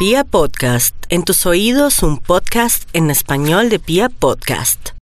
Pia 0.00 0.24
Podcast, 0.24 0.96
en 1.10 1.24
tus 1.24 1.44
oídos 1.44 2.02
un 2.02 2.16
podcast 2.16 2.88
en 2.94 3.10
español 3.10 3.68
de 3.68 3.78
Pia 3.78 4.08
Podcast. 4.08 4.92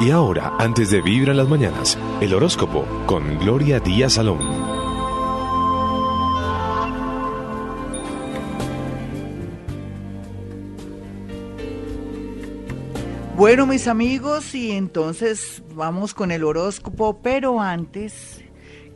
Y 0.00 0.12
ahora, 0.12 0.54
antes 0.60 0.92
de 0.92 1.02
vibrar 1.02 1.34
las 1.34 1.48
mañanas, 1.48 1.98
el 2.20 2.32
horóscopo 2.32 2.86
con 3.06 3.40
Gloria 3.40 3.80
Díaz 3.80 4.12
Salón. 4.12 4.38
Bueno, 13.36 13.66
mis 13.66 13.88
amigos, 13.88 14.54
y 14.54 14.70
entonces 14.70 15.64
vamos 15.74 16.14
con 16.14 16.30
el 16.30 16.44
horóscopo, 16.44 17.20
pero 17.20 17.60
antes 17.60 18.44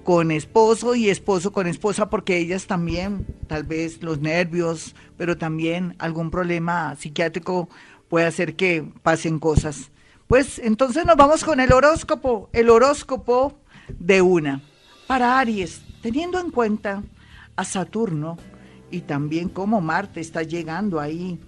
con 0.04 0.30
esposo 0.30 0.94
y 0.94 1.08
esposo 1.08 1.50
con 1.50 1.66
esposa, 1.66 2.10
porque 2.10 2.36
ellas 2.36 2.66
también, 2.66 3.26
tal 3.48 3.64
vez 3.64 4.02
los 4.02 4.20
nervios, 4.20 4.94
pero 5.16 5.36
también 5.36 5.96
algún 5.98 6.30
problema 6.30 6.94
psiquiátrico 6.96 7.68
puede 8.14 8.26
hacer 8.26 8.54
que 8.54 8.88
pasen 9.02 9.40
cosas. 9.40 9.90
Pues 10.28 10.60
entonces 10.60 11.04
nos 11.04 11.16
vamos 11.16 11.42
con 11.42 11.58
el 11.58 11.72
horóscopo, 11.72 12.48
el 12.52 12.70
horóscopo 12.70 13.58
de 13.88 14.22
una. 14.22 14.62
Para 15.08 15.40
Aries, 15.40 15.82
teniendo 16.00 16.38
en 16.38 16.52
cuenta 16.52 17.02
a 17.56 17.64
Saturno 17.64 18.36
y 18.92 19.00
también 19.00 19.48
cómo 19.48 19.80
Marte 19.80 20.20
está 20.20 20.44
llegando 20.44 21.00
ahí 21.00 21.40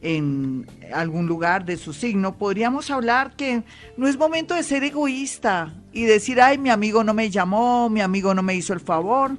en 0.00 0.66
algún 0.94 1.26
lugar 1.26 1.66
de 1.66 1.76
su 1.76 1.92
signo, 1.92 2.38
podríamos 2.38 2.90
hablar 2.90 3.36
que 3.36 3.62
no 3.98 4.08
es 4.08 4.16
momento 4.16 4.54
de 4.54 4.62
ser 4.62 4.84
egoísta 4.84 5.74
y 5.92 6.04
decir, 6.04 6.40
ay, 6.40 6.56
mi 6.56 6.70
amigo 6.70 7.04
no 7.04 7.12
me 7.12 7.28
llamó, 7.28 7.90
mi 7.90 8.00
amigo 8.00 8.32
no 8.32 8.42
me 8.42 8.54
hizo 8.54 8.72
el 8.72 8.80
favor, 8.80 9.36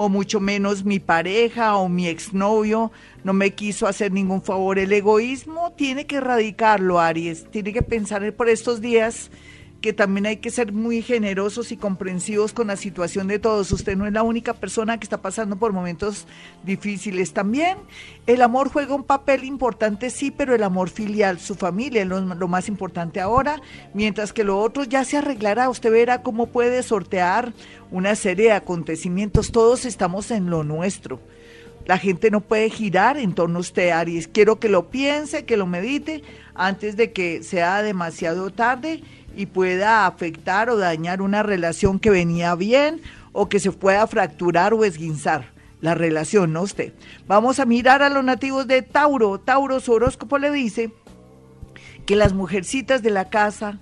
o 0.00 0.08
mucho 0.08 0.38
menos 0.38 0.84
mi 0.84 1.00
pareja 1.00 1.74
o 1.76 1.88
mi 1.88 2.06
exnovio 2.06 2.92
no 3.24 3.32
me 3.32 3.50
quiso 3.50 3.88
hacer 3.88 4.12
ningún 4.12 4.42
favor. 4.42 4.78
El 4.78 4.92
egoísmo 4.92 5.72
tiene 5.72 6.06
que 6.06 6.16
erradicarlo, 6.18 7.00
Aries. 7.00 7.50
Tiene 7.50 7.72
que 7.72 7.82
pensar 7.82 8.32
por 8.34 8.48
estos 8.48 8.80
días 8.80 9.28
que 9.80 9.92
también 9.92 10.26
hay 10.26 10.38
que 10.38 10.50
ser 10.50 10.72
muy 10.72 11.02
generosos 11.02 11.70
y 11.70 11.76
comprensivos 11.76 12.52
con 12.52 12.66
la 12.66 12.76
situación 12.76 13.28
de 13.28 13.38
todos. 13.38 13.70
Usted 13.70 13.96
no 13.96 14.06
es 14.06 14.12
la 14.12 14.24
única 14.24 14.54
persona 14.54 14.98
que 14.98 15.04
está 15.04 15.22
pasando 15.22 15.56
por 15.56 15.72
momentos 15.72 16.26
difíciles. 16.64 17.32
También 17.32 17.78
el 18.26 18.42
amor 18.42 18.70
juega 18.70 18.94
un 18.94 19.04
papel 19.04 19.44
importante, 19.44 20.10
sí, 20.10 20.32
pero 20.32 20.54
el 20.54 20.64
amor 20.64 20.90
filial, 20.90 21.38
su 21.38 21.54
familia 21.54 22.02
es 22.02 22.08
lo, 22.08 22.20
lo 22.20 22.48
más 22.48 22.68
importante 22.68 23.20
ahora, 23.20 23.62
mientras 23.94 24.32
que 24.32 24.42
lo 24.42 24.58
otro 24.58 24.82
ya 24.82 25.04
se 25.04 25.18
arreglará. 25.18 25.70
Usted 25.70 25.92
verá 25.92 26.22
cómo 26.22 26.46
puede 26.46 26.82
sortear 26.82 27.52
una 27.92 28.16
serie 28.16 28.46
de 28.46 28.52
acontecimientos. 28.52 29.52
Todos 29.52 29.84
estamos 29.84 30.32
en 30.32 30.50
lo 30.50 30.64
nuestro. 30.64 31.20
La 31.86 31.96
gente 31.96 32.30
no 32.30 32.42
puede 32.42 32.68
girar 32.68 33.16
en 33.16 33.32
torno 33.32 33.58
a 33.58 33.60
usted, 33.60 33.90
Aries. 33.90 34.28
Quiero 34.28 34.58
que 34.58 34.68
lo 34.68 34.90
piense, 34.90 35.46
que 35.46 35.56
lo 35.56 35.66
medite 35.66 36.22
antes 36.54 36.96
de 36.96 37.12
que 37.12 37.42
sea 37.42 37.82
demasiado 37.82 38.50
tarde 38.50 39.02
y 39.38 39.46
pueda 39.46 40.04
afectar 40.08 40.68
o 40.68 40.76
dañar 40.76 41.22
una 41.22 41.44
relación 41.44 42.00
que 42.00 42.10
venía 42.10 42.56
bien 42.56 43.00
o 43.30 43.48
que 43.48 43.60
se 43.60 43.70
pueda 43.70 44.04
fracturar 44.08 44.74
o 44.74 44.84
esguinzar 44.84 45.52
la 45.80 45.94
relación, 45.94 46.52
no 46.52 46.62
usted. 46.62 46.92
Vamos 47.28 47.60
a 47.60 47.64
mirar 47.64 48.02
a 48.02 48.08
los 48.08 48.24
nativos 48.24 48.66
de 48.66 48.82
Tauro. 48.82 49.38
Tauro, 49.38 49.78
su 49.78 49.92
horóscopo 49.92 50.38
le 50.38 50.50
dice 50.50 50.92
que 52.04 52.16
las 52.16 52.32
mujercitas 52.32 53.00
de 53.00 53.10
la 53.10 53.30
casa 53.30 53.78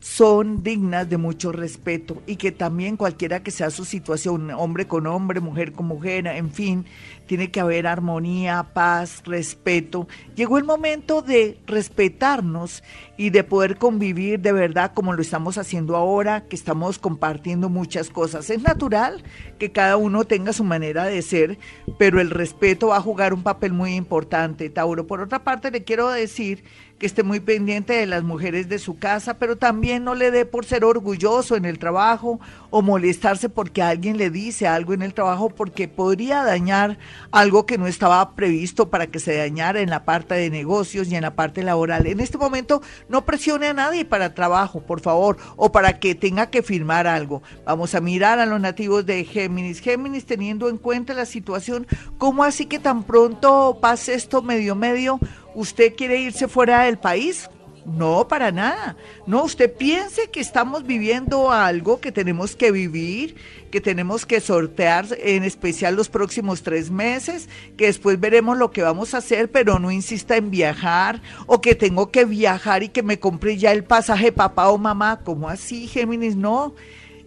son 0.00 0.62
dignas 0.62 1.08
de 1.10 1.18
mucho 1.18 1.52
respeto 1.52 2.22
y 2.26 2.36
que 2.36 2.52
también 2.52 2.96
cualquiera 2.96 3.42
que 3.42 3.50
sea 3.50 3.70
su 3.70 3.84
situación, 3.84 4.50
hombre 4.50 4.88
con 4.88 5.06
hombre, 5.06 5.40
mujer 5.40 5.72
con 5.72 5.86
mujer, 5.86 6.26
en 6.26 6.50
fin, 6.50 6.86
tiene 7.26 7.50
que 7.50 7.60
haber 7.60 7.86
armonía, 7.86 8.70
paz, 8.72 9.22
respeto. 9.26 10.08
Llegó 10.34 10.56
el 10.56 10.64
momento 10.64 11.20
de 11.20 11.58
respetarnos 11.66 12.82
y 13.18 13.28
de 13.28 13.44
poder 13.44 13.76
convivir 13.76 14.40
de 14.40 14.52
verdad 14.52 14.92
como 14.94 15.12
lo 15.12 15.20
estamos 15.20 15.58
haciendo 15.58 15.96
ahora, 15.96 16.46
que 16.48 16.56
estamos 16.56 16.98
compartiendo 16.98 17.68
muchas 17.68 18.08
cosas. 18.08 18.48
Es 18.48 18.62
natural 18.62 19.22
que 19.58 19.70
cada 19.70 19.98
uno 19.98 20.24
tenga 20.24 20.54
su 20.54 20.64
manera 20.64 21.04
de 21.04 21.20
ser, 21.20 21.58
pero 21.98 22.20
el 22.20 22.30
respeto 22.30 22.88
va 22.88 22.96
a 22.96 23.02
jugar 23.02 23.34
un 23.34 23.42
papel 23.42 23.74
muy 23.74 23.94
importante, 23.94 24.70
Tauro. 24.70 25.06
Por 25.06 25.20
otra 25.20 25.44
parte, 25.44 25.70
le 25.70 25.84
quiero 25.84 26.08
decir 26.08 26.64
que 27.00 27.06
esté 27.06 27.22
muy 27.22 27.40
pendiente 27.40 27.94
de 27.94 28.04
las 28.04 28.22
mujeres 28.22 28.68
de 28.68 28.78
su 28.78 28.98
casa, 28.98 29.38
pero 29.38 29.56
también 29.56 30.04
no 30.04 30.14
le 30.14 30.30
dé 30.30 30.44
por 30.44 30.66
ser 30.66 30.84
orgulloso 30.84 31.56
en 31.56 31.64
el 31.64 31.78
trabajo 31.78 32.38
o 32.68 32.82
molestarse 32.82 33.48
porque 33.48 33.80
alguien 33.80 34.18
le 34.18 34.28
dice 34.28 34.68
algo 34.68 34.92
en 34.92 35.00
el 35.00 35.14
trabajo 35.14 35.48
porque 35.48 35.88
podría 35.88 36.44
dañar 36.44 36.98
algo 37.32 37.64
que 37.64 37.78
no 37.78 37.86
estaba 37.86 38.34
previsto 38.34 38.90
para 38.90 39.06
que 39.06 39.18
se 39.18 39.34
dañara 39.34 39.80
en 39.80 39.88
la 39.88 40.04
parte 40.04 40.34
de 40.34 40.50
negocios 40.50 41.08
y 41.08 41.16
en 41.16 41.22
la 41.22 41.34
parte 41.34 41.62
laboral. 41.62 42.06
En 42.06 42.20
este 42.20 42.36
momento 42.36 42.82
no 43.08 43.24
presione 43.24 43.68
a 43.68 43.74
nadie 43.74 44.04
para 44.04 44.34
trabajo, 44.34 44.82
por 44.82 45.00
favor, 45.00 45.38
o 45.56 45.72
para 45.72 45.98
que 46.00 46.14
tenga 46.14 46.50
que 46.50 46.62
firmar 46.62 47.06
algo. 47.06 47.42
Vamos 47.64 47.94
a 47.94 48.02
mirar 48.02 48.38
a 48.40 48.46
los 48.46 48.60
nativos 48.60 49.06
de 49.06 49.24
Géminis. 49.24 49.80
Géminis 49.80 50.26
teniendo 50.26 50.68
en 50.68 50.76
cuenta 50.76 51.14
la 51.14 51.24
situación, 51.24 51.86
¿cómo 52.18 52.44
así 52.44 52.66
que 52.66 52.78
tan 52.78 53.04
pronto 53.04 53.78
pase 53.80 54.12
esto 54.12 54.42
medio 54.42 54.74
medio? 54.74 55.18
¿Usted 55.54 55.94
quiere 55.94 56.20
irse 56.20 56.48
fuera 56.48 56.84
del 56.84 56.98
país? 56.98 57.48
No, 57.86 58.28
para 58.28 58.52
nada. 58.52 58.96
No, 59.26 59.44
usted 59.44 59.72
piense 59.72 60.30
que 60.30 60.40
estamos 60.40 60.86
viviendo 60.86 61.50
algo 61.50 62.00
que 62.00 62.12
tenemos 62.12 62.54
que 62.54 62.70
vivir, 62.70 63.36
que 63.70 63.80
tenemos 63.80 64.26
que 64.26 64.40
sortear 64.40 65.06
en 65.18 65.44
especial 65.44 65.96
los 65.96 66.08
próximos 66.08 66.62
tres 66.62 66.90
meses, 66.90 67.48
que 67.76 67.86
después 67.86 68.20
veremos 68.20 68.58
lo 68.58 68.70
que 68.70 68.82
vamos 68.82 69.14
a 69.14 69.18
hacer, 69.18 69.50
pero 69.50 69.78
no 69.78 69.90
insista 69.90 70.36
en 70.36 70.50
viajar 70.50 71.22
o 71.46 71.60
que 71.60 71.74
tengo 71.74 72.10
que 72.10 72.24
viajar 72.24 72.82
y 72.82 72.90
que 72.90 73.02
me 73.02 73.18
compre 73.18 73.56
ya 73.56 73.72
el 73.72 73.84
pasaje 73.84 74.30
papá 74.30 74.68
o 74.68 74.78
mamá. 74.78 75.20
¿Cómo 75.24 75.48
así, 75.48 75.86
Géminis? 75.86 76.36
No. 76.36 76.74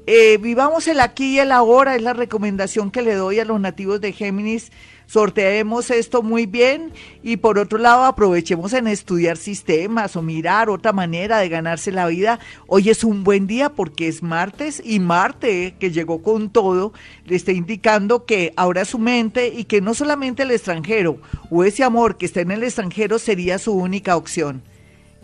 Eh, 0.06 0.38
vivamos 0.38 0.88
el 0.88 1.00
aquí 1.00 1.36
y 1.36 1.40
el 1.40 1.52
ahora, 1.52 1.96
es 1.96 2.02
la 2.02 2.14
recomendación 2.14 2.92
que 2.92 3.02
le 3.02 3.16
doy 3.16 3.40
a 3.40 3.46
los 3.46 3.60
nativos 3.60 4.02
de 4.02 4.12
Géminis 4.12 4.72
sorteemos 5.14 5.92
esto 5.92 6.24
muy 6.24 6.46
bien 6.46 6.92
y 7.22 7.38
por 7.38 7.60
otro 7.60 7.78
lado 7.78 8.06
aprovechemos 8.06 8.74
en 8.74 8.88
estudiar 8.88 9.38
sistemas 9.38 10.16
o 10.16 10.22
mirar 10.22 10.70
otra 10.70 10.92
manera 10.92 11.38
de 11.38 11.50
ganarse 11.50 11.92
la 11.92 12.08
vida. 12.08 12.40
Hoy 12.68 12.90
es 12.90 13.04
un 13.04 13.24
buen 13.24 13.46
día 13.46 13.70
porque 13.70 14.08
es 14.08 14.24
martes 14.24 14.82
y 14.84 15.00
Marte, 15.00 15.76
que 15.80 15.92
llegó 15.92 16.22
con 16.22 16.50
todo, 16.50 16.94
le 17.26 17.36
está 17.36 17.52
indicando 17.52 18.26
que 18.26 18.54
ahora 18.56 18.86
su 18.86 18.98
mente 18.98 19.50
y 19.50 19.66
que 19.66 19.82
no 19.82 19.94
solamente 19.94 20.44
el 20.44 20.52
extranjero 20.52 21.18
o 21.50 21.64
ese 21.64 21.84
amor 21.84 22.18
que 22.18 22.26
está 22.26 22.42
en 22.42 22.52
el 22.52 22.64
extranjero 22.64 23.20
sería 23.20 23.60
su 23.60 23.74
única 23.74 24.18
opción. 24.18 24.64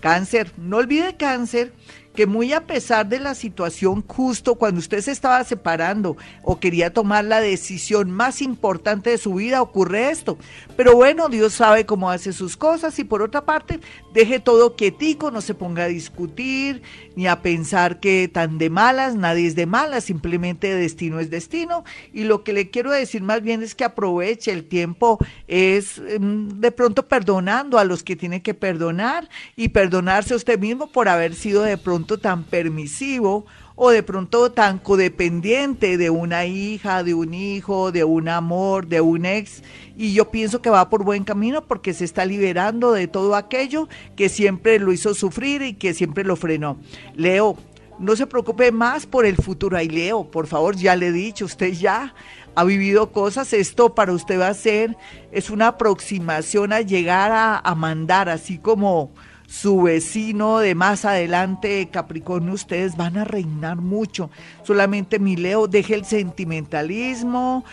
Cáncer, 0.02 0.52
no 0.58 0.78
olvide 0.78 1.18
cáncer 1.18 1.74
que 2.20 2.28
muy 2.28 2.52
a 2.52 2.68
pesar 2.68 3.08
de 3.08 3.18
la 3.18 3.34
situación 3.34 4.04
justo 4.06 4.56
cuando 4.56 4.80
usted 4.80 5.00
se 5.00 5.14
estaba 5.14 5.42
separando 5.46 6.18
o 6.44 6.60
quería 6.60 6.92
tomar 6.92 7.24
la 7.24 7.40
decisión 7.40 8.12
más 8.12 8.42
importante 8.42 9.12
de 9.12 9.18
su 9.18 9.36
vida, 9.36 9.62
ocurre 9.62 10.10
esto. 10.10 10.38
Pero 10.76 10.96
bueno, 10.96 11.30
Dios 11.30 11.54
sabe 11.54 11.86
cómo 11.86 12.10
hace 12.10 12.34
sus 12.34 12.58
cosas 12.58 13.00
y 13.00 13.06
por 13.06 13.22
otra 13.22 13.46
parte, 13.46 13.80
deje 14.14 14.42
todo 14.42 14.76
quietico, 14.76 15.32
no 15.32 15.40
se 15.40 15.54
ponga 15.54 15.84
a 15.84 15.88
discutir 15.88 16.82
ni 17.16 17.26
a 17.26 17.42
pensar 17.42 18.02
que 18.02 18.28
tan 18.28 18.58
de 18.58 18.70
malas, 18.70 19.16
nadie 19.16 19.48
es 19.48 19.56
de 19.56 19.66
malas, 19.66 20.04
simplemente 20.04 20.76
destino 20.76 21.22
es 21.22 21.30
destino. 21.30 21.86
Y 22.12 22.26
lo 22.26 22.44
que 22.44 22.52
le 22.52 22.70
quiero 22.70 22.92
decir 22.92 23.22
más 23.22 23.42
bien 23.42 23.64
es 23.64 23.76
que 23.76 23.86
aproveche 23.86 24.52
el 24.52 24.66
tiempo, 24.66 25.20
es 25.48 26.00
em, 26.00 26.50
de 26.60 26.72
pronto 26.74 27.08
perdonando 27.08 27.78
a 27.78 27.86
los 27.86 28.04
que 28.04 28.18
tiene 28.18 28.42
que 28.42 28.54
perdonar 28.54 29.30
y 29.56 29.70
perdonarse 29.70 30.34
a 30.34 30.38
usted 30.38 30.60
mismo 30.60 30.92
por 30.92 31.08
haber 31.08 31.34
sido 31.34 31.64
de 31.64 31.78
pronto 31.78 32.09
tan 32.18 32.44
permisivo 32.44 33.46
o 33.76 33.92
de 33.92 34.04
pronto 34.04 34.52
tan 34.52 34.78
codependiente 34.78 35.98
de 35.98 36.10
una 36.10 36.46
hija, 36.46 37.04
de 37.04 37.14
un 37.14 37.34
hijo, 37.34 37.94
de 37.94 38.04
un 38.04 38.28
amor, 38.28 38.88
de 38.88 39.00
un 39.00 39.26
ex. 39.26 39.64
Y 39.96 40.14
yo 40.14 40.32
pienso 40.32 40.62
que 40.62 40.70
va 40.70 40.90
por 40.90 41.06
buen 41.06 41.24
camino 41.24 41.66
porque 41.66 41.94
se 41.94 42.04
está 42.04 42.26
liberando 42.26 42.92
de 42.92 43.08
todo 43.08 43.36
aquello 43.36 43.88
que 44.18 44.28
siempre 44.28 44.80
lo 44.80 44.92
hizo 44.92 45.14
sufrir 45.14 45.62
y 45.62 45.74
que 45.76 45.94
siempre 45.94 46.26
lo 46.26 46.36
frenó. 46.36 46.78
Leo, 47.16 47.56
no 48.00 48.16
se 48.16 48.28
preocupe 48.28 48.72
más 48.72 49.06
por 49.06 49.26
el 49.26 49.38
futuro. 49.38 49.78
Ay, 49.78 49.88
Leo, 49.88 50.30
por 50.30 50.48
favor, 50.48 50.76
ya 50.76 50.96
le 50.96 51.08
he 51.08 51.12
dicho, 51.12 51.46
usted 51.46 51.72
ya 51.72 52.14
ha 52.56 52.64
vivido 52.64 53.12
cosas, 53.12 53.54
esto 53.54 53.96
para 53.96 54.12
usted 54.12 54.40
va 54.40 54.50
a 54.50 54.54
ser, 54.54 54.98
es 55.32 55.50
una 55.50 55.68
aproximación 55.68 56.74
a 56.74 56.82
llegar 56.82 57.32
a, 57.32 57.58
a 57.58 57.76
mandar, 57.76 58.28
así 58.28 58.58
como 58.58 59.12
su 59.50 59.82
vecino 59.82 60.60
de 60.60 60.76
más 60.76 61.06
adelante, 61.06 61.90
Capricornio, 61.92 62.54
ustedes 62.54 62.96
van 62.96 63.18
a 63.18 63.24
reinar 63.24 63.78
mucho. 63.78 64.30
Solamente 64.64 65.18
mi 65.18 65.36
Leo, 65.36 65.68
deje 65.68 65.96
el 65.96 66.06
sentimentalismo, 66.06 67.66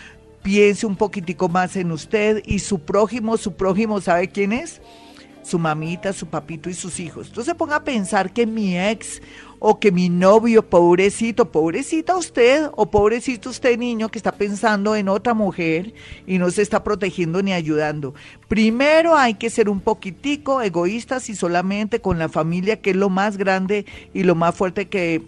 piense 0.42 0.86
un 0.86 0.96
poquitico 0.96 1.50
más 1.50 1.76
en 1.76 1.92
usted 1.92 2.42
y 2.46 2.60
su 2.60 2.78
prójimo, 2.78 3.36
su 3.36 3.56
prójimo, 3.56 4.00
¿sabe 4.00 4.28
quién 4.28 4.54
es? 4.54 4.80
Su 5.46 5.60
mamita, 5.60 6.12
su 6.12 6.26
papito 6.26 6.68
y 6.68 6.74
sus 6.74 6.98
hijos. 6.98 7.28
Entonces 7.28 7.54
ponga 7.54 7.76
a 7.76 7.84
pensar 7.84 8.32
que 8.32 8.46
mi 8.46 8.76
ex 8.76 9.22
o 9.60 9.78
que 9.78 9.92
mi 9.92 10.08
novio, 10.08 10.68
pobrecito, 10.68 11.52
pobrecita 11.52 12.16
usted 12.16 12.68
o 12.74 12.90
pobrecito 12.90 13.50
usted 13.50 13.78
niño 13.78 14.08
que 14.08 14.18
está 14.18 14.32
pensando 14.32 14.96
en 14.96 15.08
otra 15.08 15.34
mujer 15.34 15.94
y 16.26 16.38
no 16.38 16.50
se 16.50 16.62
está 16.62 16.82
protegiendo 16.82 17.42
ni 17.42 17.52
ayudando. 17.52 18.12
Primero 18.48 19.16
hay 19.16 19.34
que 19.34 19.48
ser 19.48 19.68
un 19.68 19.80
poquitico 19.80 20.62
egoístas 20.62 21.30
y 21.30 21.36
solamente 21.36 22.00
con 22.00 22.18
la 22.18 22.28
familia 22.28 22.80
que 22.80 22.90
es 22.90 22.96
lo 22.96 23.08
más 23.08 23.36
grande 23.36 23.86
y 24.12 24.24
lo 24.24 24.34
más 24.34 24.52
fuerte 24.52 24.88
que 24.88 25.22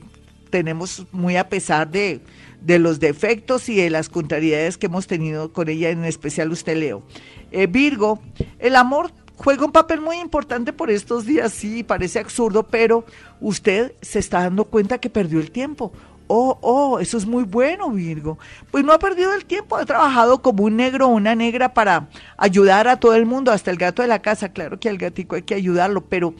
tenemos 0.51 1.07
muy 1.13 1.37
a 1.37 1.49
pesar 1.49 1.91
de, 1.91 2.21
de 2.61 2.79
los 2.79 3.01
defectos 3.01 3.69
y 3.69 3.77
de 3.77 3.91
las 3.91 4.09
contrariedades 4.09 4.79
que 4.79 4.87
hemos 4.87 5.07
tenido 5.07 5.53
con 5.53 5.69
ella, 5.69 5.91
en 5.91 6.05
especial 6.05 6.51
usted 6.51 6.77
Leo. 6.77 7.03
Eh, 7.51 7.67
Virgo, 7.67 8.21
el 8.59 8.77
amor 8.77 9.13
juega 9.39 9.65
un 9.65 9.73
papel 9.73 10.01
muy 10.01 10.19
importante 10.19 10.73
por 10.73 10.91
estos 10.91 11.25
días, 11.25 11.53
sí, 11.53 11.85
parece 11.85 12.19
absurdo, 12.19 12.65
pero 12.65 13.05
usted 13.41 13.93
se 14.03 14.19
está 14.19 14.41
dando 14.41 14.65
cuenta 14.65 14.99
que 14.99 15.09
perdió 15.09 15.39
el 15.39 15.53
tiempo. 15.53 15.93
Oh, 16.27 16.59
oh, 16.61 16.99
eso 16.99 17.17
es 17.17 17.25
muy 17.25 17.45
bueno, 17.45 17.91
Virgo. 17.91 18.37
Pues 18.71 18.85
no 18.85 18.93
ha 18.93 18.99
perdido 18.99 19.33
el 19.33 19.47
tiempo, 19.47 19.77
ha 19.77 19.87
trabajado 19.87 20.43
como 20.43 20.65
un 20.65 20.77
negro 20.77 21.07
o 21.07 21.15
una 21.15 21.35
negra 21.35 21.73
para 21.73 22.09
ayudar 22.37 22.89
a 22.89 22.99
todo 22.99 23.15
el 23.15 23.25
mundo, 23.25 23.51
hasta 23.51 23.71
el 23.71 23.79
gato 23.79 24.03
de 24.03 24.09
la 24.09 24.21
casa. 24.21 24.51
Claro 24.51 24.79
que 24.79 24.91
al 24.91 24.99
gatico 24.99 25.37
hay 25.37 25.43
que 25.43 25.55
ayudarlo, 25.55 26.03
pero, 26.03 26.35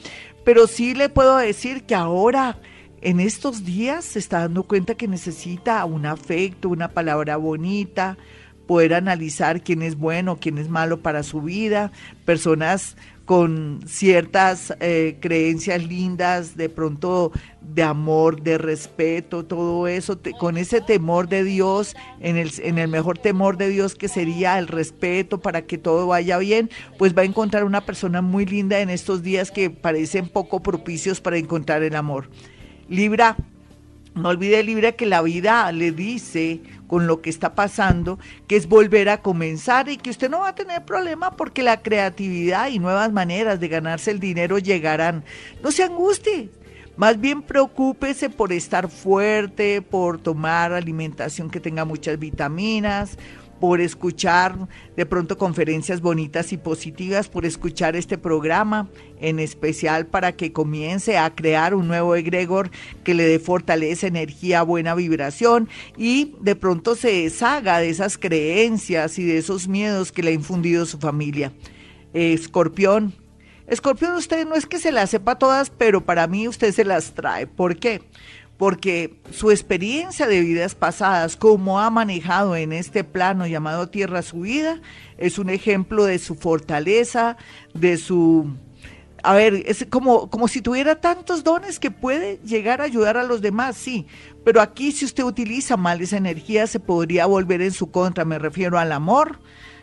pero 0.45 0.67
sí 0.67 0.95
le 0.95 1.09
puedo 1.09 1.39
decir 1.39 1.85
que 1.85 1.95
ahora, 1.95 2.59
en 3.01 3.21
estos 3.21 3.65
días, 3.65 4.05
se 4.05 4.19
está 4.19 4.41
dando 4.41 4.65
cuenta 4.65 4.97
que 4.97 5.09
necesita 5.09 5.83
un 5.85 6.05
afecto, 6.05 6.69
una 6.69 6.89
palabra 6.89 7.37
bonita, 7.37 8.19
poder 8.69 8.95
analizar 8.95 9.63
quién 9.63 9.83
es 9.83 9.97
bueno, 9.97 10.39
quién 10.39 10.59
es 10.59 10.69
malo 10.69 11.01
para 11.01 11.25
su 11.25 11.41
vida, 11.41 11.91
personas 12.25 12.97
con 13.25 13.81
ciertas 13.87 14.75
eh, 14.81 15.17
creencias 15.21 15.85
lindas, 15.85 16.57
de 16.57 16.69
pronto 16.69 17.33
de 17.61 17.83
amor, 17.83 18.43
de 18.43 18.57
respeto, 18.57 19.45
todo 19.45 19.87
eso, 19.89 20.19
con 20.39 20.57
ese 20.57 20.81
temor 20.81 21.29
de 21.29 21.45
Dios, 21.45 21.97
en 22.21 22.37
el, 22.37 22.51
en 22.63 22.79
el 22.79 22.89
mejor 22.89 23.19
temor 23.19 23.57
de 23.57 23.69
Dios 23.69 23.95
que 23.95 24.09
sería 24.09 24.59
el 24.59 24.67
respeto 24.67 25.41
para 25.41 25.63
que 25.63 25.77
todo 25.77 26.07
vaya 26.07 26.39
bien, 26.39 26.71
pues 26.99 27.17
va 27.17 27.23
a 27.23 27.27
encontrar 27.27 27.65
una 27.65 27.83
persona 27.83 28.23
muy 28.23 28.47
linda 28.47 28.81
en 28.81 28.91
estos 28.91 29.23
días 29.23 29.51
que 29.51 29.71
parecen 29.71 30.29
poco 30.29 30.63
propicios 30.63 31.21
para 31.21 31.39
encontrar 31.39 31.83
el 31.83 31.97
amor. 31.97 32.31
Libra, 32.89 33.37
no 34.15 34.31
olvide 34.31 34.63
Libra 34.63 34.93
que 34.93 35.07
la 35.07 35.23
vida 35.23 35.71
le 35.73 35.93
dice 35.93 36.61
con 36.87 37.07
lo 37.07 37.21
que 37.21 37.31
está 37.31 37.55
pasando, 37.55 38.19
que 38.47 38.57
es 38.57 38.69
volver 38.69 39.09
a 39.09 39.23
comenzar 39.23 39.89
y 39.89 39.97
que 39.97 40.11
usted 40.11 40.31
no 40.31 40.41
va 40.41 40.49
a 40.49 40.55
tener 40.55 40.85
problema 40.85 41.33
porque 41.33 41.63
la 41.63 41.83
creatividad 41.83 42.69
y 42.69 42.79
nuevas 42.79 43.13
maneras 43.13 43.61
de 43.61 43.69
ganarse 43.69 44.11
el 44.11 44.21
dinero 44.21 44.59
llegarán. 44.59 45.25
No 45.63 45.71
se 45.71 45.85
angustie, 45.85 46.51
más 46.97 47.21
bien 47.21 47.43
preocúpese 47.43 48.29
por 48.29 48.53
estar 48.53 48.89
fuerte, 48.89 49.83
por 49.83 50.19
tomar 50.19 50.73
alimentación 50.73 51.49
que 51.51 51.61
tenga 51.61 51.85
muchas 51.85 52.19
vitaminas, 52.19 53.19
por 53.61 53.81
escuchar 53.81 54.69
de 54.97 55.07
pronto 55.07 55.39
conferencias 55.39 56.01
bonitas 56.01 56.53
y 56.53 56.57
positivas, 56.57 57.29
por 57.29 57.45
escuchar 57.45 57.97
este 57.97 58.19
programa 58.19 58.89
en 59.21 59.39
especial 59.39 60.07
para 60.07 60.33
que 60.33 60.53
comience 60.53 61.19
a 61.19 61.35
crear 61.35 61.75
un 61.75 61.89
nuevo 61.89 62.15
egregor 62.15 62.71
que 63.05 63.15
le 63.15 63.25
dé 63.25 63.39
fortaleza, 63.39 64.07
energía, 64.07 64.63
buena 64.63 64.95
vibración 64.95 65.69
y 65.97 66.35
de 66.41 66.57
pronto 66.57 66.95
se 66.95 67.23
deshaga 67.23 67.81
de 67.81 67.91
esas 67.91 68.19
creencias 68.19 69.19
y 69.19 69.25
de 69.25 69.39
esos 69.39 69.69
miedos 69.69 70.13
que 70.13 70.23
le 70.23 70.31
ha 70.31 70.35
infundido 70.35 70.87
su 70.87 70.99
familia. 70.99 71.53
Escorpión. 72.13 73.15
Escorpión, 73.67 74.15
usted 74.15 74.47
no 74.47 74.55
es 74.55 74.65
que 74.65 74.79
se 74.79 74.93
las 74.93 75.11
sepa 75.11 75.39
todas, 75.39 75.69
pero 75.69 76.05
para 76.05 76.27
mí 76.27 76.49
usted 76.49 76.73
se 76.73 76.85
las 76.85 77.13
trae. 77.13 77.47
¿Por 77.47 77.77
qué? 77.77 78.01
Porque 78.59 79.21
su 79.31 79.53
experiencia 79.53 80.27
de 80.27 80.41
vidas 80.41 80.75
pasadas, 80.75 81.37
como 81.37 81.81
ha 81.81 81.89
manejado 81.91 82.57
en 82.57 82.73
este 82.73 83.05
plano 83.05 83.47
llamado 83.47 83.89
Tierra 83.89 84.21
su 84.23 84.41
vida, 84.41 84.81
es 85.17 85.39
un 85.39 85.49
ejemplo 85.49 86.05
de 86.05 86.19
su 86.19 86.35
fortaleza, 86.35 87.37
de 87.73 87.97
su... 87.97 88.53
A 89.23 89.35
ver, 89.35 89.63
es 89.67 89.87
como, 89.91 90.29
como 90.31 90.49
si 90.49 90.61
tuviera 90.61 91.01
tantos 91.01 91.43
dones 91.43 91.79
que 91.79 91.91
puede 91.91 92.39
llegar 92.45 92.81
a 92.81 92.85
ayudar 92.85 93.17
a 93.17 93.25
los 93.25 93.41
demás, 93.41 93.77
sí, 93.77 94.07
pero 94.45 94.61
aquí 94.61 94.93
si 94.93 95.05
usted 95.05 95.25
utiliza 95.25 95.77
mal 95.77 96.01
esa 96.01 96.17
energía 96.17 96.67
se 96.67 96.81
podría 96.81 97.27
volver 97.27 97.63
en 97.63 97.73
su 97.73 97.91
contra, 97.91 98.25
me 98.25 98.39
refiero 98.39 98.79
al 98.79 98.93
amor, 98.93 99.41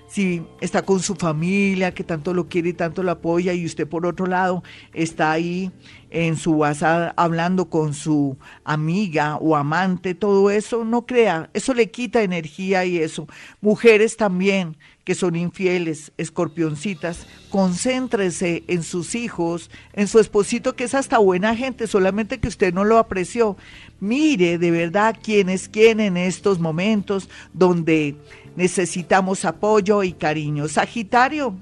si 0.07 0.43
está 0.61 0.83
con 0.83 0.99
su 0.99 1.15
familia, 1.15 1.93
que 1.93 2.03
tanto 2.03 2.33
lo 2.33 2.47
quiere 2.47 2.69
y 2.69 2.73
tanto 2.73 3.03
lo 3.03 3.11
apoya, 3.11 3.53
y 3.53 3.65
usted 3.65 3.87
por 3.87 4.05
otro 4.05 4.25
lado 4.27 4.63
está 4.93 5.31
ahí 5.31 5.71
en 6.09 6.37
su 6.37 6.53
WhatsApp 6.53 7.13
hablando 7.17 7.69
con 7.69 7.93
su 7.93 8.37
amiga 8.63 9.35
o 9.37 9.55
amante, 9.55 10.15
todo 10.15 10.49
eso, 10.49 10.85
no 10.85 11.05
crea, 11.05 11.49
eso 11.53 11.73
le 11.73 11.91
quita 11.91 12.23
energía 12.23 12.85
y 12.85 12.97
eso. 12.97 13.27
Mujeres 13.59 14.15
también 14.15 14.77
que 15.03 15.13
son 15.13 15.35
infieles, 15.35 16.11
escorpioncitas, 16.17 17.27
concéntrese 17.49 18.63
en 18.67 18.81
sus 18.81 19.13
hijos, 19.13 19.69
en 19.93 20.07
su 20.07 20.19
esposito 20.19 20.75
que 20.75 20.85
es 20.85 20.95
hasta 20.95 21.19
buena 21.19 21.55
gente, 21.55 21.85
solamente 21.85 22.39
que 22.39 22.47
usted 22.47 22.73
no 22.73 22.83
lo 22.83 22.97
apreció. 22.97 23.55
Mire 23.99 24.57
de 24.57 24.71
verdad 24.71 25.15
quién 25.21 25.49
es 25.49 25.69
quién 25.69 25.99
en 25.99 26.17
estos 26.17 26.59
momentos 26.59 27.29
donde 27.53 28.15
necesitamos 28.55 29.45
apoyo 29.45 30.03
y 30.03 30.13
cariño. 30.13 30.67
Sagitario, 30.67 31.55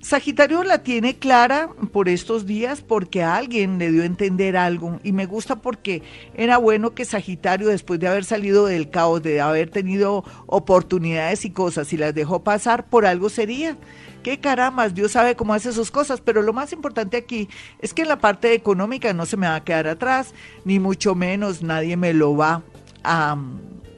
Sagitario 0.00 0.64
la 0.64 0.82
tiene 0.82 1.18
clara 1.18 1.68
por 1.92 2.08
estos 2.08 2.46
días 2.46 2.80
porque 2.80 3.22
alguien 3.22 3.78
le 3.78 3.92
dio 3.92 4.02
a 4.02 4.06
entender 4.06 4.56
algo 4.56 4.98
y 5.04 5.12
me 5.12 5.26
gusta 5.26 5.56
porque 5.56 6.02
era 6.34 6.56
bueno 6.56 6.94
que 6.94 7.04
Sagitario 7.04 7.68
después 7.68 8.00
de 8.00 8.08
haber 8.08 8.24
salido 8.24 8.64
del 8.64 8.88
caos, 8.88 9.22
de 9.22 9.42
haber 9.42 9.68
tenido 9.68 10.24
oportunidades 10.46 11.44
y 11.44 11.50
cosas 11.50 11.92
y 11.92 11.98
las 11.98 12.14
dejó 12.14 12.42
pasar, 12.42 12.86
por 12.86 13.04
algo 13.04 13.28
sería. 13.28 13.76
Qué 14.22 14.38
caramba, 14.38 14.88
Dios 14.88 15.12
sabe 15.12 15.36
cómo 15.36 15.52
hace 15.54 15.72
sus 15.72 15.90
cosas, 15.90 16.20
pero 16.22 16.40
lo 16.42 16.54
más 16.54 16.72
importante 16.72 17.18
aquí 17.18 17.48
es 17.80 17.92
que 17.92 18.02
en 18.02 18.08
la 18.08 18.20
parte 18.20 18.54
económica 18.54 19.12
no 19.12 19.26
se 19.26 19.36
me 19.36 19.48
va 19.48 19.56
a 19.56 19.64
quedar 19.64 19.86
atrás, 19.86 20.34
ni 20.64 20.78
mucho 20.78 21.14
menos 21.14 21.62
nadie 21.62 21.96
me 21.96 22.14
lo 22.14 22.36
va 22.36 22.62
a 23.02 23.36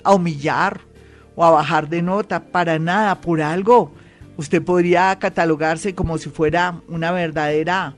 humillar 0.05 0.92
o 1.35 1.45
a 1.45 1.51
bajar 1.51 1.89
de 1.89 2.03
nota, 2.03 2.45
para 2.45 2.79
nada, 2.79 3.21
por 3.21 3.41
algo. 3.41 3.93
Usted 4.37 4.63
podría 4.63 5.19
catalogarse 5.19 5.95
como 5.95 6.19
si 6.19 6.31
fuera 6.31 6.81
una 6.89 7.13
verdadera 7.13 7.95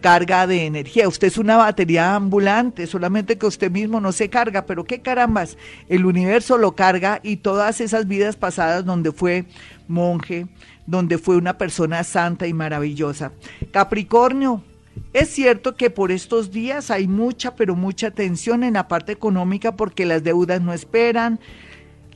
carga 0.00 0.46
de 0.46 0.66
energía. 0.66 1.08
Usted 1.08 1.28
es 1.28 1.38
una 1.38 1.56
batería 1.56 2.14
ambulante, 2.14 2.86
solamente 2.86 3.36
que 3.36 3.46
usted 3.46 3.70
mismo 3.70 4.00
no 4.00 4.12
se 4.12 4.28
carga, 4.28 4.66
pero 4.66 4.84
qué 4.84 5.00
carambas, 5.00 5.56
el 5.88 6.06
universo 6.06 6.58
lo 6.58 6.72
carga 6.72 7.20
y 7.22 7.36
todas 7.36 7.80
esas 7.80 8.06
vidas 8.06 8.36
pasadas 8.36 8.84
donde 8.84 9.12
fue 9.12 9.46
monje, 9.88 10.46
donde 10.86 11.18
fue 11.18 11.36
una 11.36 11.58
persona 11.58 12.04
santa 12.04 12.46
y 12.46 12.52
maravillosa. 12.52 13.32
Capricornio, 13.72 14.62
es 15.12 15.28
cierto 15.28 15.76
que 15.76 15.90
por 15.90 16.12
estos 16.12 16.50
días 16.50 16.90
hay 16.90 17.08
mucha, 17.08 17.54
pero 17.56 17.76
mucha 17.76 18.10
tensión 18.10 18.62
en 18.64 18.74
la 18.74 18.88
parte 18.88 19.12
económica 19.12 19.76
porque 19.76 20.06
las 20.06 20.22
deudas 20.22 20.60
no 20.60 20.72
esperan, 20.72 21.40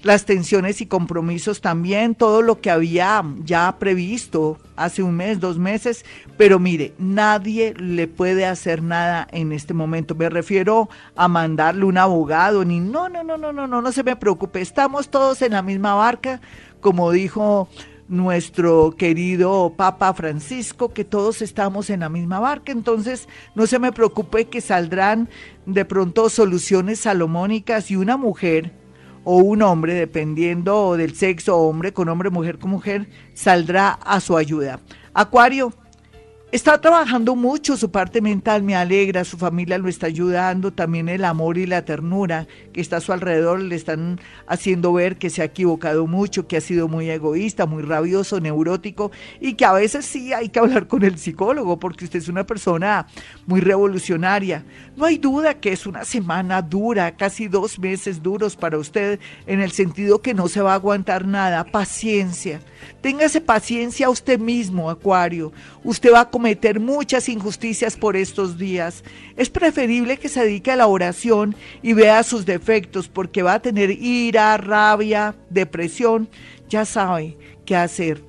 las 0.02 0.24
tensiones 0.24 0.80
y 0.80 0.86
compromisos 0.86 1.60
también, 1.60 2.14
todo 2.14 2.42
lo 2.42 2.60
que 2.60 2.70
había 2.70 3.24
ya 3.44 3.76
previsto 3.78 4.58
hace 4.76 5.02
un 5.02 5.14
mes, 5.14 5.38
dos 5.38 5.58
meses, 5.58 6.04
pero 6.36 6.58
mire, 6.58 6.92
nadie 6.98 7.74
le 7.74 8.08
puede 8.08 8.46
hacer 8.46 8.82
nada 8.82 9.28
en 9.30 9.52
este 9.52 9.74
momento. 9.74 10.14
Me 10.14 10.28
refiero 10.28 10.88
a 11.14 11.28
mandarle 11.28 11.84
un 11.84 11.98
abogado, 11.98 12.64
ni 12.64 12.80
no, 12.80 13.08
no, 13.08 13.22
no, 13.22 13.36
no, 13.36 13.52
no, 13.52 13.66
no, 13.66 13.80
no 13.80 13.92
se 13.92 14.02
me 14.02 14.16
preocupe, 14.16 14.60
estamos 14.60 15.08
todos 15.08 15.40
en 15.42 15.52
la 15.52 15.62
misma 15.62 15.94
barca, 15.94 16.40
como 16.80 17.12
dijo 17.12 17.68
nuestro 18.08 18.94
querido 18.98 19.72
Papa 19.76 20.12
Francisco, 20.12 20.92
que 20.92 21.04
todos 21.04 21.40
estamos 21.40 21.88
en 21.90 22.00
la 22.00 22.08
misma 22.08 22.40
barca, 22.40 22.72
entonces 22.72 23.28
no 23.54 23.66
se 23.66 23.78
me 23.78 23.92
preocupe 23.92 24.46
que 24.46 24.60
saldrán 24.60 25.28
de 25.64 25.84
pronto 25.84 26.28
soluciones 26.28 27.00
salomónicas 27.00 27.90
y 27.90 27.96
una 27.96 28.16
mujer 28.16 28.81
o 29.24 29.36
un 29.36 29.62
hombre, 29.62 29.94
dependiendo 29.94 30.96
del 30.96 31.14
sexo, 31.14 31.58
hombre 31.58 31.92
con 31.92 32.08
hombre, 32.08 32.30
mujer 32.30 32.58
con 32.58 32.70
mujer, 32.70 33.08
saldrá 33.34 33.90
a 33.92 34.20
su 34.20 34.36
ayuda. 34.36 34.80
Acuario, 35.14 35.72
Está 36.52 36.78
trabajando 36.82 37.34
mucho 37.34 37.78
su 37.78 37.90
parte 37.90 38.20
mental, 38.20 38.62
me 38.62 38.76
alegra, 38.76 39.24
su 39.24 39.38
familia 39.38 39.78
lo 39.78 39.88
está 39.88 40.08
ayudando, 40.08 40.70
también 40.70 41.08
el 41.08 41.24
amor 41.24 41.56
y 41.56 41.64
la 41.64 41.86
ternura 41.86 42.46
que 42.74 42.82
está 42.82 42.98
a 42.98 43.00
su 43.00 43.10
alrededor 43.10 43.58
le 43.62 43.74
están 43.74 44.20
haciendo 44.46 44.92
ver 44.92 45.16
que 45.16 45.30
se 45.30 45.40
ha 45.40 45.46
equivocado 45.46 46.06
mucho, 46.06 46.46
que 46.46 46.58
ha 46.58 46.60
sido 46.60 46.88
muy 46.88 47.08
egoísta, 47.08 47.64
muy 47.64 47.82
rabioso, 47.82 48.38
neurótico 48.38 49.12
y 49.40 49.54
que 49.54 49.64
a 49.64 49.72
veces 49.72 50.04
sí 50.04 50.34
hay 50.34 50.50
que 50.50 50.58
hablar 50.58 50.88
con 50.88 51.04
el 51.04 51.16
psicólogo 51.16 51.78
porque 51.78 52.04
usted 52.04 52.18
es 52.18 52.28
una 52.28 52.44
persona 52.44 53.06
muy 53.46 53.62
revolucionaria. 53.62 54.66
No 54.94 55.06
hay 55.06 55.16
duda 55.16 55.58
que 55.58 55.72
es 55.72 55.86
una 55.86 56.04
semana 56.04 56.60
dura, 56.60 57.16
casi 57.16 57.48
dos 57.48 57.78
meses 57.78 58.22
duros 58.22 58.56
para 58.56 58.76
usted 58.76 59.20
en 59.46 59.62
el 59.62 59.72
sentido 59.72 60.20
que 60.20 60.34
no 60.34 60.48
se 60.48 60.60
va 60.60 60.72
a 60.72 60.74
aguantar 60.74 61.26
nada, 61.26 61.64
paciencia. 61.64 62.60
Téngase 63.00 63.40
paciencia 63.40 64.06
a 64.06 64.10
usted 64.10 64.38
mismo, 64.38 64.90
Acuario. 64.90 65.50
Usted 65.82 66.12
va 66.12 66.20
a 66.20 66.30
muchas 66.80 67.28
injusticias 67.28 67.96
por 67.96 68.16
estos 68.16 68.58
días. 68.58 69.04
Es 69.36 69.50
preferible 69.50 70.16
que 70.16 70.28
se 70.28 70.44
dedique 70.44 70.70
a 70.70 70.76
la 70.76 70.86
oración 70.86 71.54
y 71.82 71.92
vea 71.92 72.22
sus 72.22 72.44
defectos 72.46 73.08
porque 73.08 73.42
va 73.42 73.54
a 73.54 73.62
tener 73.62 73.90
ira, 73.90 74.56
rabia, 74.56 75.34
depresión. 75.50 76.28
Ya 76.68 76.84
sabe 76.84 77.36
qué 77.64 77.76
hacer. 77.76 78.22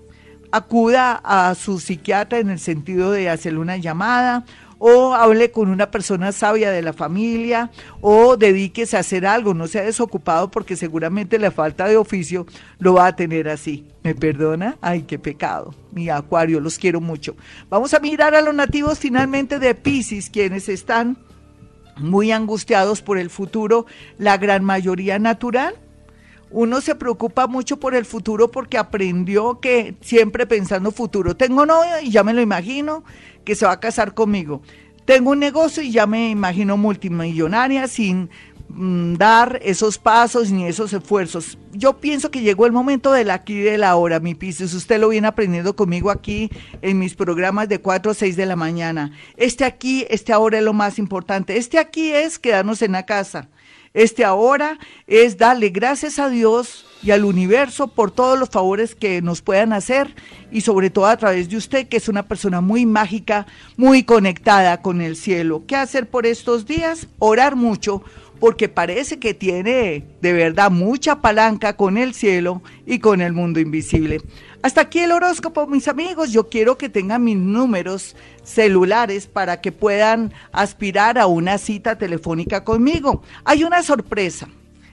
Acuda 0.52 1.20
a 1.24 1.56
su 1.56 1.80
psiquiatra 1.80 2.40
en 2.40 2.52
el 2.52 2.60
sentido 2.60 3.12
de 3.12 3.30
hacerle 3.30 3.60
una 3.60 3.78
llamada 3.78 4.46
o 4.86 5.14
hable 5.14 5.50
con 5.50 5.70
una 5.70 5.92
persona 5.92 6.34
sabia 6.34 6.70
de 6.70 6.82
la 6.82 6.92
familia 6.92 7.72
o 8.02 8.36
dedíquese 8.36 8.98
a 8.98 9.00
hacer 9.00 9.26
algo, 9.26 9.54
no 9.54 9.68
sea 9.68 9.84
desocupado 9.84 10.52
porque 10.52 10.76
seguramente 10.76 11.40
la 11.40 11.52
falta 11.52 11.88
de 11.88 11.96
oficio 11.96 12.46
lo 12.80 12.96
va 12.96 13.08
a 13.08 13.16
tener 13.16 13.48
así. 13.48 13.88
¿Me 14.04 14.14
perdona? 14.14 14.78
Ay, 14.82 15.04
qué 15.04 15.18
pecado. 15.18 15.74
Mi 15.94 16.10
acuario, 16.10 16.60
los 16.60 16.78
quiero 16.78 17.00
mucho. 17.00 17.38
Vamos 17.70 17.94
a 17.94 18.02
mirar 18.02 18.36
a 18.36 18.42
los 18.42 18.54
nativos 18.54 19.00
finalmente 19.00 19.58
de 19.58 19.74
Pisces, 19.74 20.30
quienes 20.30 20.68
están 20.68 21.18
muy 21.96 22.34
angustiados 22.34 23.02
por 23.02 23.18
el 23.18 23.30
futuro, 23.30 23.86
la 24.18 24.36
gran 24.36 24.66
mayoría 24.66 25.18
natural 25.18 25.76
uno 26.54 26.82
se 26.82 26.96
preocupa 26.96 27.48
mucho 27.48 27.78
por 27.80 27.96
el 27.96 28.06
futuro 28.06 28.52
porque 28.52 28.78
aprendió 28.78 29.60
que 29.60 29.96
siempre 30.02 30.46
pensando 30.46 30.92
futuro, 30.92 31.36
tengo 31.36 31.66
novia 31.66 32.02
y 32.02 32.12
ya 32.12 32.24
me 32.24 32.34
lo 32.34 32.42
imagino 32.42 33.04
que 33.44 33.56
se 33.56 33.66
va 33.66 33.74
a 33.74 33.80
casar 33.80 34.14
conmigo. 34.14 34.62
Tengo 35.06 35.32
un 35.32 35.40
negocio 35.40 35.84
y 35.84 35.92
ya 35.92 36.06
me 36.06 36.30
imagino 36.30 36.78
multimillonaria 36.78 37.88
sin 37.88 38.30
mm, 38.70 39.16
dar 39.16 39.60
esos 39.64 39.98
pasos 39.98 40.52
ni 40.52 40.66
esos 40.66 40.94
esfuerzos. 40.94 41.58
Yo 41.74 41.98
pienso 41.98 42.30
que 42.30 42.42
llegó 42.42 42.68
el 42.68 42.72
momento 42.72 43.12
del 43.12 43.32
aquí 43.32 43.56
y 43.56 43.62
del 43.62 43.84
ahora, 43.84 44.20
mi 44.20 44.36
Pisces. 44.36 44.76
Usted 44.76 45.00
lo 45.00 45.10
viene 45.10 45.28
aprendiendo 45.28 45.76
conmigo 45.76 46.12
aquí 46.12 46.52
en 46.84 47.00
mis 47.00 47.16
programas 47.16 47.68
de 47.68 47.80
4 47.80 48.12
a 48.12 48.14
6 48.14 48.38
de 48.38 48.46
la 48.46 48.56
mañana. 48.56 49.12
Este 49.38 49.66
aquí, 49.66 50.06
este 50.10 50.32
ahora 50.32 50.60
es 50.60 50.64
lo 50.64 50.74
más 50.74 51.00
importante. 51.00 51.58
Este 51.58 51.80
aquí 51.80 52.12
es 52.12 52.38
quedarnos 52.38 52.82
en 52.84 52.94
la 52.94 53.06
casa. 53.06 53.50
Este 53.94 54.26
ahora 54.26 54.80
es 55.06 55.38
darle 55.38 55.70
gracias 55.70 56.18
a 56.18 56.28
Dios 56.28 56.86
y 57.04 57.12
al 57.12 57.26
universo 57.26 57.90
por 57.90 58.10
todos 58.10 58.40
los 58.40 58.50
favores 58.50 58.96
que 58.96 59.22
nos 59.22 59.44
puedan 59.44 59.72
hacer 59.72 60.16
y 60.52 60.62
sobre 60.62 60.90
todo 60.90 61.06
a 61.06 61.18
través 61.18 61.48
de 61.50 61.58
usted, 61.58 61.88
que 61.88 61.98
es 61.98 62.10
una 62.10 62.28
persona 62.28 62.60
muy 62.60 62.88
mágica, 62.88 63.46
muy 63.78 64.04
conectada 64.04 64.82
con 64.82 65.00
el 65.02 65.16
cielo. 65.16 65.64
¿Qué 65.68 65.76
hacer 65.76 66.10
por 66.10 66.26
estos 66.26 66.66
días? 66.66 67.08
Orar 67.20 67.56
mucho 67.56 68.02
porque 68.40 68.68
parece 68.68 69.20
que 69.20 69.34
tiene 69.34 70.04
de 70.22 70.34
verdad 70.34 70.72
mucha 70.72 71.22
palanca 71.22 71.78
con 71.78 71.98
el 71.98 72.14
cielo 72.16 72.64
y 72.86 73.00
con 73.00 73.22
el 73.22 73.34
mundo 73.34 73.60
invisible. 73.60 74.22
Hasta 74.64 74.82
aquí 74.82 75.00
el 75.00 75.12
horóscopo, 75.12 75.68
mis 75.68 75.88
amigos. 75.90 76.32
Yo 76.32 76.50
quiero 76.50 76.78
que 76.78 76.88
tengan 76.88 77.26
mis 77.26 77.36
números 77.36 78.16
celulares 78.44 79.28
para 79.28 79.60
que 79.60 79.74
puedan 79.74 80.32
aspirar 80.54 81.18
a 81.18 81.28
una 81.28 81.58
cita 81.58 81.98
telefónica 81.98 82.64
conmigo. 82.64 83.22
Hay 83.44 83.66
una 83.66 83.84
sorpresa. 83.84 84.48